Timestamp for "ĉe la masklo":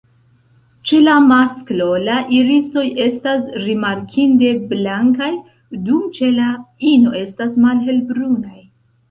0.91-1.89